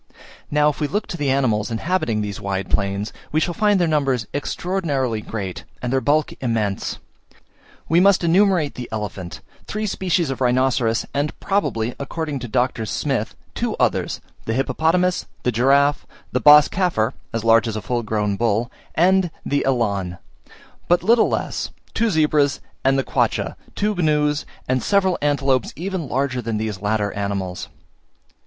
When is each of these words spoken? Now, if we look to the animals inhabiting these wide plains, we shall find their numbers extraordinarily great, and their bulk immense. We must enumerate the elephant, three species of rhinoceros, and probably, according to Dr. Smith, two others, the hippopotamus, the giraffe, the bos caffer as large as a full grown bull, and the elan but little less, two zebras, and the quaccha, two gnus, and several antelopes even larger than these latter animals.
Now, 0.49 0.67
if 0.69 0.79
we 0.81 0.87
look 0.87 1.05
to 1.09 1.15
the 1.15 1.29
animals 1.29 1.69
inhabiting 1.69 2.21
these 2.21 2.41
wide 2.41 2.71
plains, 2.71 3.13
we 3.31 3.39
shall 3.39 3.53
find 3.53 3.79
their 3.79 3.87
numbers 3.87 4.25
extraordinarily 4.33 5.21
great, 5.21 5.63
and 5.79 5.93
their 5.93 6.01
bulk 6.01 6.33
immense. 6.41 6.97
We 7.87 7.99
must 7.99 8.23
enumerate 8.23 8.73
the 8.73 8.89
elephant, 8.91 9.41
three 9.67 9.85
species 9.85 10.31
of 10.31 10.41
rhinoceros, 10.41 11.05
and 11.13 11.39
probably, 11.39 11.93
according 11.99 12.39
to 12.39 12.47
Dr. 12.47 12.87
Smith, 12.87 13.35
two 13.53 13.75
others, 13.79 14.21
the 14.45 14.53
hippopotamus, 14.53 15.27
the 15.43 15.51
giraffe, 15.51 16.07
the 16.31 16.39
bos 16.41 16.67
caffer 16.67 17.13
as 17.31 17.43
large 17.43 17.67
as 17.67 17.75
a 17.75 17.81
full 17.83 18.01
grown 18.01 18.37
bull, 18.37 18.71
and 18.95 19.29
the 19.45 19.63
elan 19.67 20.17
but 20.87 21.03
little 21.03 21.29
less, 21.29 21.69
two 21.93 22.09
zebras, 22.09 22.59
and 22.83 22.97
the 22.97 23.03
quaccha, 23.03 23.55
two 23.75 23.93
gnus, 23.93 24.45
and 24.67 24.81
several 24.81 25.19
antelopes 25.21 25.71
even 25.75 26.09
larger 26.09 26.41
than 26.41 26.57
these 26.57 26.81
latter 26.81 27.11
animals. 27.13 27.69